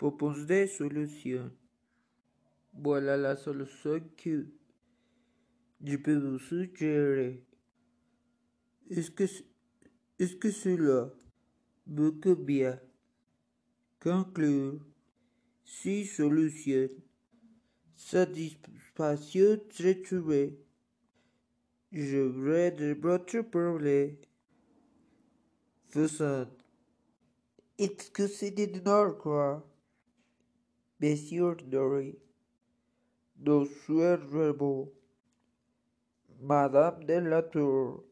propose 0.00 0.46
des 0.46 0.66
solutions. 0.66 1.52
Voilà 2.72 3.18
la 3.18 3.36
solution 3.36 4.00
que 4.16 4.46
je 5.84 5.96
peux 5.96 6.16
vous 6.16 6.38
suggérer. 6.38 7.44
Est-ce 8.88 9.10
que, 9.10 9.24
est-ce 10.18 10.36
que 10.36 10.50
cela 10.50 11.12
vous 11.86 12.18
bien 12.34 12.80
conclure? 14.00 14.80
Si 15.64 16.06
solutions 16.06 16.88
satisfaction 17.94 19.60
retrouvée. 19.78 20.58
Je 21.92 22.20
voudrais 22.20 22.70
de 22.70 22.94
votre 22.94 23.42
problème. 23.42 24.16
Faisant. 25.88 26.46
Est-ce 27.76 28.10
que 28.10 28.26
c'est 28.26 28.50
de 28.52 29.10
quoi? 29.18 29.66
Monsieur 31.02 31.56
Dory. 31.66 32.18
Nos 33.38 33.64
sueurs 33.64 34.20
Madame 36.42 37.04
de 37.04 37.14
la 37.14 37.42
Tour. 37.42 38.04